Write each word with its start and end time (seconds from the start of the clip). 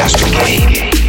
just 0.00 0.16
a 0.22 0.30
game. 0.30 0.99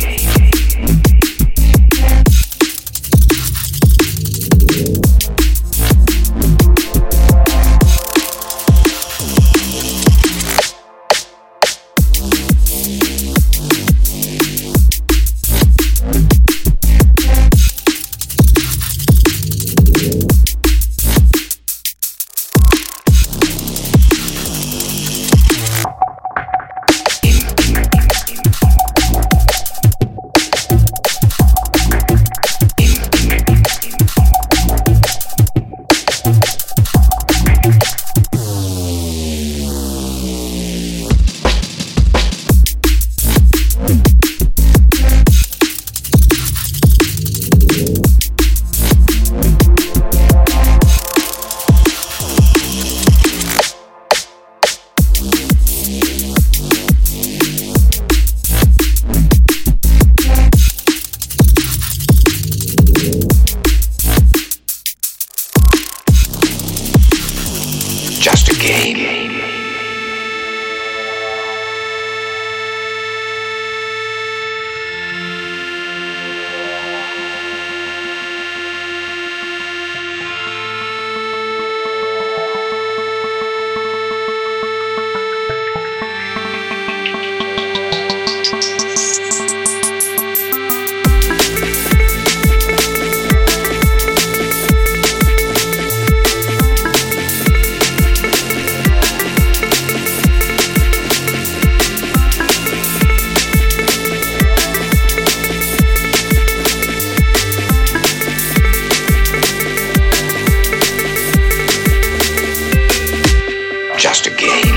Just 114.01 114.25
a 114.25 114.31
game. 114.31 114.70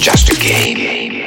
just 0.00 0.30
a 0.30 0.34
game. 0.34 1.19